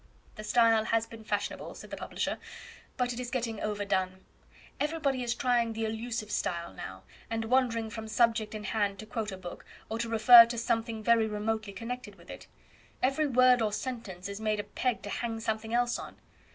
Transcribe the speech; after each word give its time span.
"The 0.33 0.43
style 0.43 0.85
has 0.85 1.05
been 1.05 1.23
fashionable," 1.23 1.75
said 1.75 1.91
the 1.91 1.95
publisher, 1.95 2.39
"but 2.97 3.13
it 3.13 3.19
is 3.19 3.29
getting 3.29 3.61
overdone. 3.61 4.25
Everybody 4.79 5.21
is 5.21 5.35
trying 5.35 5.73
the 5.73 5.85
allusive 5.85 6.31
style 6.31 6.73
now, 6.73 7.03
and 7.29 7.45
wandering 7.45 7.91
from 7.91 8.05
the 8.05 8.09
subject 8.09 8.55
in 8.55 8.63
hand 8.63 8.97
to 8.97 9.05
quote 9.05 9.31
a 9.31 9.37
book, 9.37 9.63
or 9.89 9.99
to 9.99 10.09
refer 10.09 10.47
to 10.47 10.57
something 10.57 11.03
very 11.03 11.27
remotely 11.27 11.71
connected 11.71 12.15
with 12.15 12.31
it. 12.31 12.47
Every 13.03 13.27
word 13.27 13.61
or 13.61 13.71
sentence 13.71 14.27
is 14.27 14.41
made 14.41 14.59
a 14.59 14.63
peg 14.63 15.03
to 15.03 15.11
hang 15.11 15.39
something 15.39 15.71
else 15.71 15.99
on. 15.99 16.17